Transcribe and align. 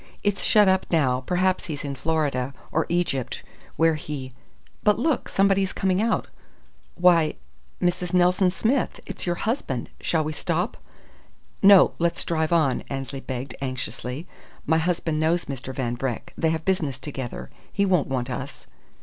It's 0.23 0.43
shut 0.43 0.67
up 0.67 0.87
now; 0.89 1.19
perhaps 1.27 1.65
he's 1.67 1.83
in 1.83 1.93
Florida, 1.93 2.55
or 2.71 2.87
Egypt, 2.89 3.43
where 3.75 3.93
he 3.93 4.33
but 4.81 4.97
look, 4.97 5.29
somebody's 5.29 5.73
coming 5.73 6.01
out 6.01 6.25
why, 6.95 7.35
Mrs. 7.79 8.11
Nelson 8.11 8.49
Smith, 8.49 8.99
it's 9.05 9.27
your 9.27 9.35
husband! 9.35 9.91
Shall 9.99 10.23
we 10.23 10.33
stop" 10.33 10.75
"No, 11.71 11.93
let's 11.99 12.25
drive 12.25 12.51
on," 12.51 12.81
Annesley 12.89 13.19
begged, 13.21 13.53
anxiously. 13.61 14.25
"My 14.65 14.79
husband 14.79 15.19
knows 15.19 15.45
Mr. 15.45 15.71
Van 15.71 15.95
Vreck. 15.95 16.33
They 16.35 16.49
have 16.49 16.65
business 16.65 16.97
together. 16.97 17.51
He 17.71 17.85
won't 17.85 18.07
want 18.07 18.31
us." 18.31 18.65